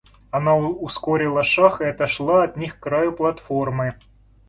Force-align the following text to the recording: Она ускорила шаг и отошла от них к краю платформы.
Она 0.31 0.57
ускорила 0.57 1.43
шаг 1.43 1.81
и 1.81 1.85
отошла 1.85 2.43
от 2.43 2.57
них 2.57 2.79
к 2.79 2.79
краю 2.81 3.11
платформы. 3.13 3.93